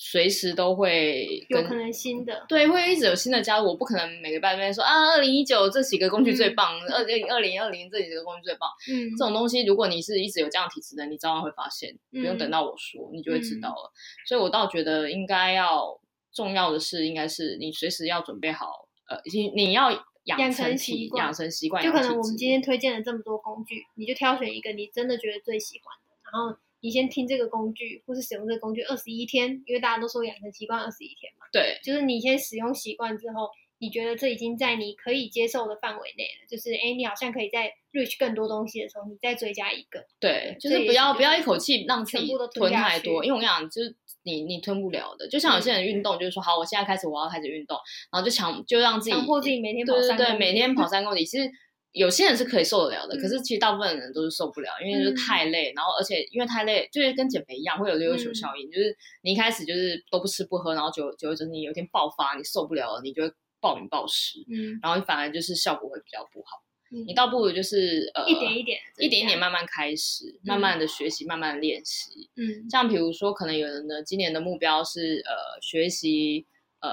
[0.00, 3.66] 随时都会有可能新的，对，会一直有新的加入。
[3.66, 8.70] 我不可能每个礼拜那边说啊，二零一九这几个工具最棒，二零二零二零这几个工具最棒。
[8.88, 13.92] 嗯，这种东西，如果你是一直有这样体质的，你早晚会发现，不用等到我说，你就会知道了。
[13.92, 16.00] 嗯、所以我倒觉得应该要
[16.32, 18.87] 重要的是，应该是你随时要准备好。
[19.08, 19.90] 呃，你你要
[20.24, 31.46] 养成习惯，养成习惯，就可能我们今天推荐了这么多工具，你就挑选一个你真的觉得最喜欢的，然后你先听这个工具或是使用这个工具二十一天，因为大家都说养成习惯二十一天嘛。
[31.50, 40.04] 对，就是你先使用习惯之后，你觉得这已经在你可以接受的范围内了，就是哎，你好像可以再 reach 更多东西的时候，你再追加一个。
[40.20, 43.96] 对，就是不要不要一口气让自己吞太多，因为我跟你讲，就是。
[44.24, 47.78] 你你吞不了的，就像有些人运动，就是说好，我现在开始我要开始运动，
[48.12, 51.24] 然后就强就让自己强迫自己每天跑三公里，对对对，每天跑 三公里。
[51.24, 51.50] 其实
[51.92, 66.62] 有些人是可以受得了的，可是其实大部分人都是受不了，因为就是太累，然后而且因为太累，就是跟减肥一样，会有溜溜球效应，就是你一开始就是都不吃不喝，然后久久而久之你有一天爆发，你受不了了，你就会暴饮暴食，嗯，然后反而就是效果会比较不好。
[67.06, 72.30] 你倒不如就是呃，一点一点，一点一点慢慢开始，慢慢的学习，慢慢练习。
[72.34, 76.46] 嗯，像比如说，可能有人呢今年的目标是呃，学习
[76.80, 76.88] 呃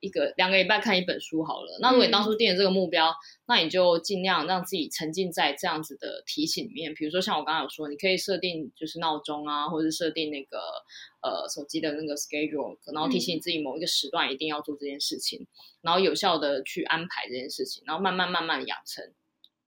[0.00, 1.78] 一个两个礼拜看一本书好了。
[1.80, 3.14] 那如果你当初定了这个目标，
[3.46, 6.94] 那你就尽量让自己沉浸在这样子的提醒里面。
[6.94, 10.58] 比如说像我刚刚有说，你可以设定就是闹钟啊，或者是设定那个
[11.22, 15.46] 呃手机的那个 schedule，然后提醒你自己某一个时段一定要做这件事情，
[15.82, 19.04] 然后有效的去安排这件事情，然后慢慢慢慢养成。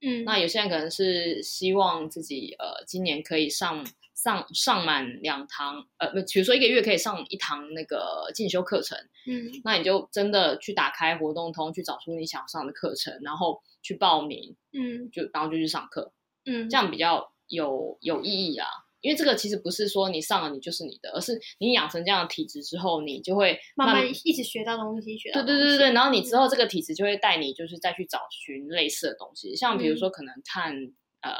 [0.03, 3.85] 嗯，那有些人可能是希望自己呃今年可以上
[4.23, 8.97] 上上满两堂，呃不，比如说一个月可以上一堂那个进修课程。
[9.27, 14.55] 嗯，那你就真的去打开活动通，去找出你想上的课程，然后去报名。
[14.73, 16.13] 嗯，就然后就去上课。
[16.45, 18.67] 嗯，这样比较有有意义啊。
[19.01, 25.41] 因为这个其实不是说你上了你就是你的，而是你养成这样的体质之后，你就会慢慢，一直学到东西，学到。
[25.41, 31.33] 对对对对，然后你之后这个体质就会带你，就是再去找寻类似的东西，像比如说可能看、嗯、呃，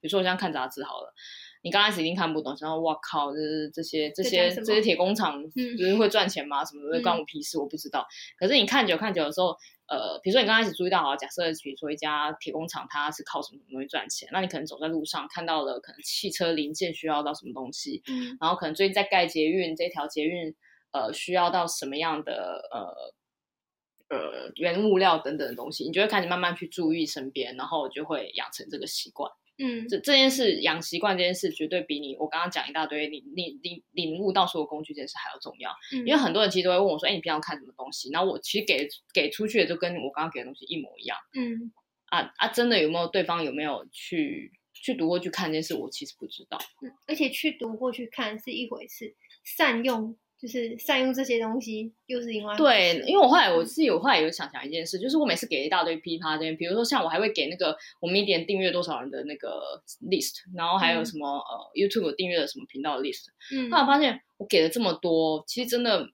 [0.00, 1.12] 比如说我像看杂志好了，
[1.68, 5.40] 你刚开始一定看不懂，然后哇靠，就是这些这些这些铁工厂
[5.78, 6.62] 就是会赚钱吗？
[6.62, 8.06] 嗯、什么的关我屁事，我不知道。
[8.38, 9.54] 可是你看久看久的时候。
[9.90, 14.28] 呃，比如说你刚开始注意到，好，假设比如说一家铁工厂，它是靠什么东西赚钱？
[14.30, 20.54] 那你可能走在路上看到了，可能汽车零件需要到什么东西，嗯，然后可能最近在盖捷运，这条捷运
[20.92, 29.32] 呃需要到什么样的呃呃原物料等等的东西，你就会开始慢慢去注意身边，然后就会养成这个习惯。
[29.58, 35.70] 嗯，这这件事养习惯这件事，绝对比你我刚刚讲一大堆，你你你领悟到所有工具这件事还要重要。
[35.92, 41.18] 嗯，因为很多人其实都会问我说：“哎，你平常看什么东西？”然后我其实给给出去的就跟我刚刚给的东西一模一样。
[41.34, 41.72] 嗯，
[42.06, 45.74] 啊啊，真的有没有对方有没有去去读过去看这件事？
[45.74, 46.58] 我其实不知道。
[46.82, 66.08] 嗯，而且去读或去看是一回事，善用就是善用这些东西，又是另外对，因为我后来我自己我后来有想想一件事，就是我每次给一大堆噼啪这边，比如说像我还会给那个我们一点订阅多少人的那个 list，然后还有什么、嗯、呃 YouTube 订阅的什么频道的 list，嗯，后来发现我给了这么多，其实真的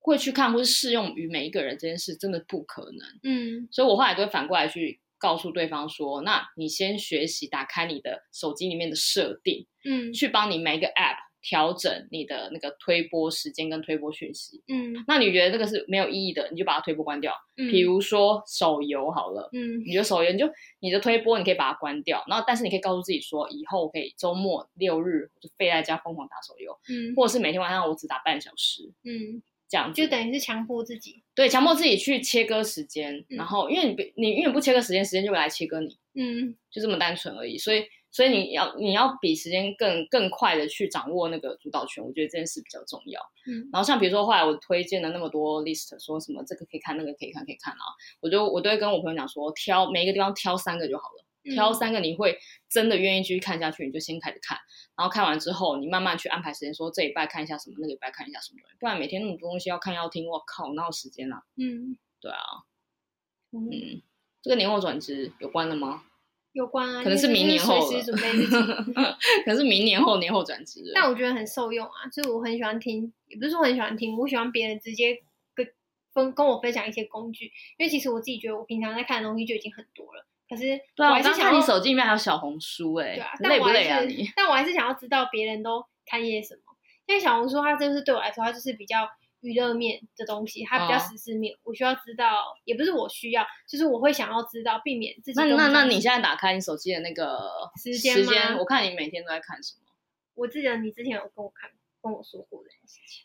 [0.00, 11.18] 会去看或是适用于每一个人这件事，真的不可能，嗯，所以我后来都会反过来去告诉对方说，那你先学习打开你的手机里面的设定，嗯，去帮你每一个 app。
[11.44, 17.34] 调整你的那个推播时间跟推播讯息，嗯，那你觉得这个是没有意义的，你就把它推播关掉。
[17.58, 37.84] 嗯，比如说手游好了，嗯，你觉得手游你就你的推播你可以把它关掉，然后但是你可以告诉自己说，以后可以周末六日就废在家疯狂打手游，嗯，或者是每天晚上我只打半小时，嗯，这样就等于是强迫自己，对，强迫自己去切割时间，嗯，然后因为你不你因为不切割时间，时间就会来切割你，嗯，就这么单纯而已，所以。
[38.14, 43.20] 所以你要你要比时间更更快的去掌握那个主导权，我觉得这件事比较重要。
[43.44, 47.82] 嗯，然后像比如说后来我推荐了那么多 list，说什么这个可以看，那个可以看，可以看啊，
[48.20, 52.38] 我就我都会跟我朋友讲说，挑每一个地方挑三个就好了，嗯、挑三个你会
[52.70, 54.56] 真的愿意继续看下去，你就先开始看，
[54.96, 61.42] 然后看完之后你慢慢去安排时间，说这礼拜看一下什么，那个礼拜看一下什么东西，不然每天那么多东西要看要听，我靠，哪有时间啊？
[61.56, 62.38] 嗯，对啊，
[63.50, 64.02] 嗯，嗯，
[64.40, 66.04] 这个年后转职有关了吗？
[66.54, 70.80] 有关啊， 可能是明年后，随时准备自己可能是明年后年后转职。
[70.94, 75.18] 但我觉得很受用啊，就是我很喜欢听，也不是说很喜欢听，我喜欢别人直接
[75.54, 75.66] 跟
[76.14, 80.26] 分跟我分享一些工具，因为其实我自己觉得我平常在看的东西就已经很多了。
[80.48, 84.28] 可是对啊，我还是想看你手机里面还有小红书哎、欸，对啊，累不累啊你？
[84.36, 86.62] 但我还是想要知道别人都看些什么，
[87.06, 89.08] 因为小红书它就是对我来说，它就是比较。
[89.44, 95.40] 娱乐面的东西，它比较实事面，哦，我需要知道，也不是我需要，就是我会想要知道，避免自己。
[95.40, 98.56] 那那那你现在打开你手机的那个时间吗？
[98.58, 99.92] 我看你每天都在看什么？
[100.34, 103.24] 我记得你之前有跟我看，跟我说过这件事情。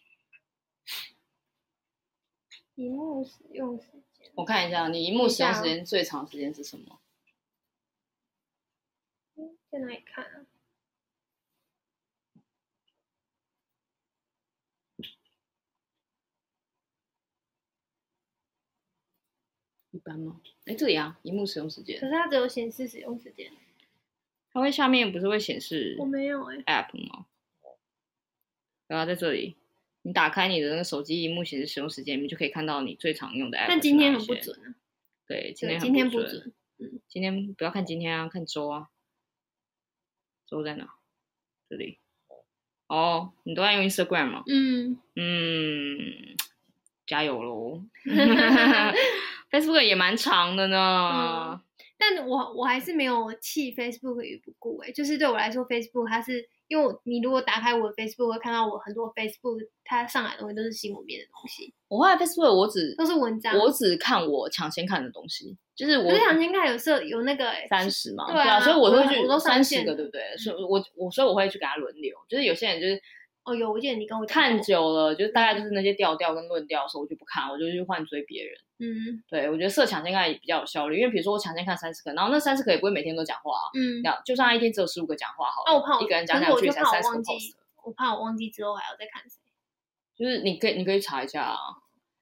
[2.75, 6.99] 荧幕使用时间，我看一下，你荧幕使用时间最长时间是什么？
[9.71, 10.45] 在哪里看啊？
[20.65, 22.00] 哎，这里啊，荧幕使用时间。
[22.00, 23.52] 可是它只有显示使用时间。
[24.52, 25.95] 它会下面不是会显示？
[26.00, 26.58] 我没有哎。
[26.65, 27.26] App 吗？
[28.88, 29.56] 对啊，在这里，
[30.02, 33.65] 你打开你的那个手机荧幕显示使用时间，你就可以看到你最常用的 App。
[33.67, 34.76] 但今天很不准啊。
[35.28, 36.52] 对，今天今天不准。
[36.80, 38.89] 嗯，今天不要看今天啊，看周啊。
[40.48, 40.95] 周在哪？
[41.69, 42.00] 这里。
[42.88, 44.43] 哦，你都在用 Instagram 吗？
[44.48, 46.36] 嗯嗯，
[47.10, 47.82] 加油喽！
[49.50, 51.10] Facebook 也蛮长的呢，
[51.52, 51.60] 嗯、
[51.98, 61.74] 但我我还是没有弃 Facebook 于不顾哎，就是对我来说，Facebook 它是因为你如果打开我的 Facebook，会看到我很多 Facebook 它上来的东西都是新闻面的东西。
[61.88, 70.22] 我后来 Facebook 我只都是文章，我只看我抢先看的东西，就是我抢先看有设有那个三十嘛，对啊，所以我会去我都三十个，对不对？
[70.38, 73.02] 所以我我所以我会去给他轮流，就是有些人就是。
[73.43, 78.54] 哦，有，我记得你跟我看久了，就大概就是那些调调跟论调的时候，我就不看，我就去换追别人。
[78.78, 89.38] 嗯，对，我觉得设抢先看也比较有效率，因为比如说我抢先看三十个，然后那三十个也不会每天都讲话啊，嗯，就算他一天只有十五个讲话好了，那我怕我一个人讲两句才三十个 post，我怕我忘记之后还要再看谁。
[90.15, 91.58] 就是你可以你可以查一下啊，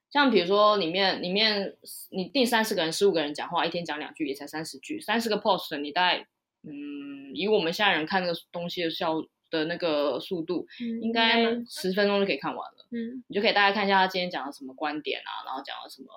[0.10, 1.76] 像比如说里面里面
[2.12, 6.28] 你定三十个人，十五个人讲话，一天讲两句也才三十句，三十个 post 你大概
[6.64, 9.22] 嗯，以我们现在人看那个东西的效。
[9.50, 12.88] 的那个速度，嗯、应该十分钟就可以看完了。
[12.92, 16.08] 嗯，你就可以大概看一下他今天讲了什么观点啊，然后讲了什么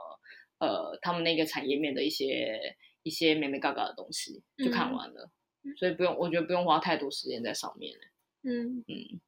[0.58, 5.30] 呃，他们那个产业面的一些一些眉眉嘎嘎的东西，就看完了。
[5.62, 7.94] 嗯、所以不用，我觉得不用花太多时间在上面。
[8.42, 9.20] 嗯嗯，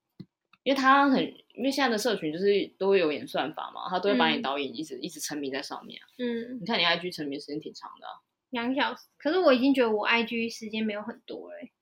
[0.62, 1.22] 因为他很，
[1.54, 6.00] 因为现在的社群就是都会有演算法嘛，他都会把你导演一直、嗯、一直沉迷在上面。
[6.18, 8.12] 嗯，你看你 IG 沉迷时间挺长的、啊，
[8.50, 9.06] 两小时。
[9.18, 11.72] 可是我已经觉得我 IG 时间没有很多哎、欸。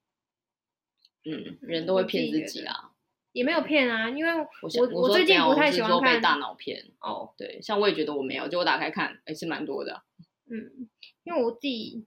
[1.25, 2.93] 嗯，人都会骗自己啊，
[3.33, 4.47] 也没有骗啊，因为我
[4.93, 7.35] 我，我最近不太喜欢看大脑骗哦。
[7.37, 10.03] 对，像我也觉得我没有，就我打开看，还是蛮多的。
[10.51, 10.89] 嗯，
[11.25, 12.07] 因为我自己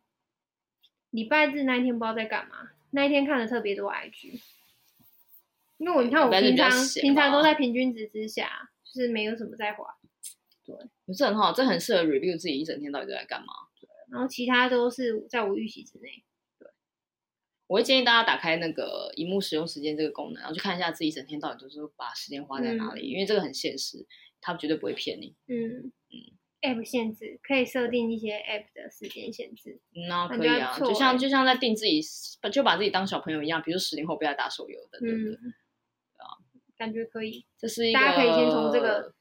[1.11, 4.41] 礼拜日那一天不知道在干嘛，那一天看了特别多 IG，
[5.77, 6.69] 因为我你看我平常
[7.01, 9.85] 平常都在平均值之下，就是没有什么在滑。
[10.65, 13.53] 对，不是很好，这很适合 review 自己一整天到底都在干嘛。
[13.79, 16.23] 对，然后其他都是在我预期之内。
[17.73, 24.05] 我会建议大家打开那个荧幕使用时间这个功能，然后去看一下自己整天到底都是把时间花在哪里，嗯、因为这个很现实，
[24.39, 25.35] 它绝对不会骗你。
[25.47, 26.13] 嗯嗯
[26.61, 29.81] ，App 限制可以设定一些 App 的时间限制。
[30.07, 31.99] 那、嗯、可以啊，就像就像在定自己，
[32.51, 35.31] 就把自己当小朋友一样，比如十年后不要打手游的，对不对？
[35.31, 35.49] 嗯、
[36.17, 36.37] 啊，
[36.77, 37.43] 感觉可以。
[37.57, 39.15] 这是一个大家可以先从这个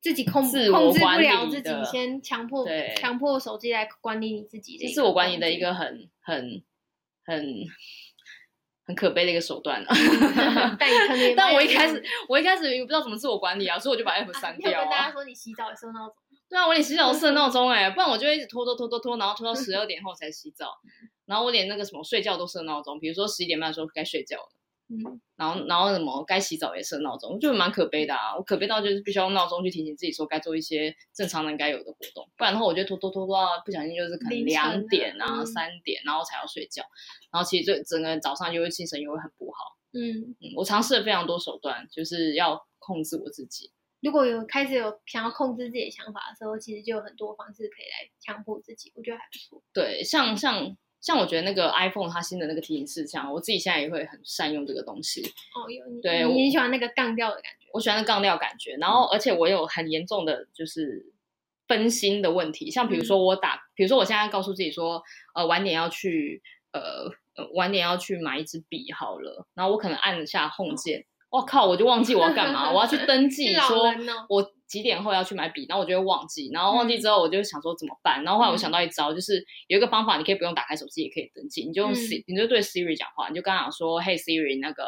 [0.00, 2.64] 自己控制控制不了自己，先强迫
[2.94, 6.62] 强迫手机来管理你自己的自我管理的一个很很
[7.24, 7.42] 很
[8.86, 10.76] 很可悲的一个手段啊。
[11.36, 14.80] 但 我一开始我一开始也不知道怎么自我管理啊，所以我就把 app 删掉。
[14.80, 16.14] 跟大家说，你洗澡也设闹钟。
[16.48, 20.72] 对啊，我连洗澡都设闹钟哎，不然我就会一直拖拖拖拖拖，然后拖到十二点后才洗澡。
[21.24, 24.48] 然后我连那个什么睡觉都设闹钟，比如说十一点半的时候该睡觉了，
[24.92, 28.36] 嗯，然后然后什么该洗澡也设闹钟，就蛮可悲的啊。
[28.36, 36.82] 我可悲到就是必须要用闹钟去提醒自己说该做一些正常人该有的活动，不然的话我就拖拖拖拖到不小心就是可能两点啊三点，然后才要睡觉，
[37.32, 39.78] 然后其实这整个早上就会精神又会很不好。
[39.94, 43.70] 嗯嗯，我尝试了非常多手段，就是要控制我自己。
[44.00, 49.62] 如果有开始有想要控制自己的想法的时候，其实就有很多方式可以来强迫自己，我觉得还不错。
[49.72, 55.20] 对，像像像我觉得那个 iPhone 它新的那个提醒事项，我自己现在也会很善用这个东西。
[55.54, 57.68] 哦，有你对你很喜欢那个杠掉的感觉。
[57.74, 61.12] 我喜欢那杠掉感觉，然后而且我有很严重的就是
[61.66, 65.02] 分心的问题，像比如说我打，嗯、比如说我现在告诉自己说，
[65.34, 66.40] 呃，晚点要去，
[66.72, 67.10] 呃，
[67.54, 71.00] 晚点要去买一支笔好了，然后我可能按了下 Home 键。
[71.00, 71.64] 哦我靠！
[71.66, 73.86] 我就忘记我要干嘛，我要去 登记，说
[74.28, 84.84] 我几点后要去买笔，然后我就会忘记，然后忘记之后我就想说怎么办，然后后来我想到一招，就是有一个方法，你可以不用打开手机也可以登记，你就用 Siri，你就对 Siri 讲话，你就刚刚讲说，Hey Siri，那个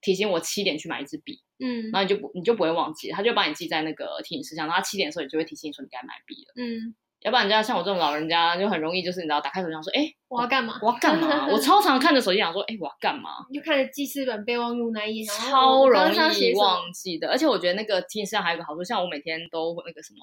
[0.00, 6.94] 提醒我七点去买一支笔，嗯，然后你就不你就不会忘记，他就把你记在那个提醒事项，然后七点的时候你就会提醒你说你该买笔了，嗯。
[7.22, 10.78] 要不然，人家像我这种老人家，就很容易就是你知道，打开手机想说，哎，我要干嘛？
[10.82, 11.48] 我要干嘛？
[11.50, 13.30] 我超常看着手机想说，哎，我要干嘛？
[13.50, 17.28] 你就看着记事本备忘录那一页，超容易忘记的。
[17.28, 20.18] 而且我觉得那个提醒事项还有一个好处，像我每天都那个什么，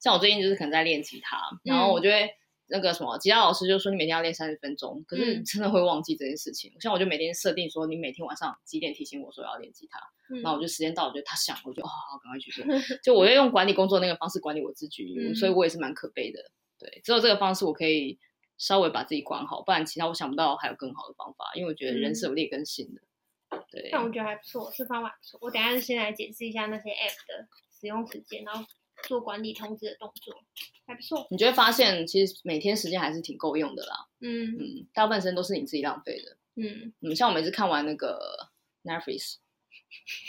[0.00, 2.28] 像我最近就是可能在练吉他，然后我就会。
[2.72, 6.72] 那个什么，吉他老师就说你每天要练三十分钟，可是真的会忘记这件事情。
[6.74, 10.00] 嗯、像我就每天设定说，你每天晚上几点提醒我说要练吉他，
[10.42, 12.64] 然后、我就时间到，我觉得他想，我就哦，好，赶快去做。
[13.04, 16.42] 就我要用管理工作那个方式管理我自己，嗯、所以我也是蛮可悲的。
[16.78, 18.18] 对，只有这个方式我可以
[18.56, 23.02] 稍微把自己管好，不然其他我想不到还有更好的方法，因为我觉得人是有劣根性的。
[23.50, 25.38] 嗯、对，但我觉得还不错，这方法不错。
[25.42, 27.46] 我等一下先来解释一下那些 app 的
[27.78, 28.64] 使用时间，然后。
[29.06, 30.34] 做管理通知的动作
[30.86, 34.06] 还不错，你就会发现其实每天时间还是挺够用的啦。
[34.20, 36.36] 嗯嗯，大部分时间都是你自己浪费的。
[36.56, 38.18] 嗯嗯，像我每次看完那个
[38.84, 39.36] Netflix，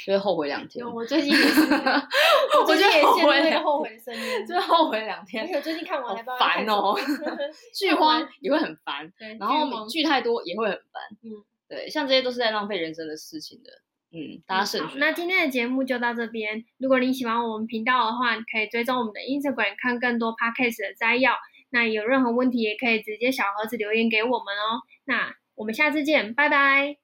[0.05, 0.85] 就会后悔两天。
[0.85, 1.61] 我最近也是，
[2.59, 5.45] 我最近也陷入那个后悔的深渊，就后悔两天。
[5.51, 6.95] 我最近看完，烦哦，
[7.73, 11.01] 剧荒也会很烦，然后剧太多也会很烦。
[11.23, 13.81] 嗯，对，像这些都是在浪费人生的事情的。
[14.15, 14.99] 嗯，大家慎选。
[14.99, 16.63] 那今天的节目就到这边。
[16.77, 21.33] 如果你喜欢我们频道的话，可以追踪我们的 Instagram 看更多 Podcast 的摘要。
[21.71, 24.83] 那有任何问题也可以直接小盒子留言给我们哦。
[25.05, 27.02] 那我们下次见，拜拜。